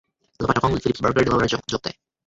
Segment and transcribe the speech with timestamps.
[0.39, 1.97] লপাটকং ফিলিপসবার্গের ডেলাওয়্যারে যোগ দেয়।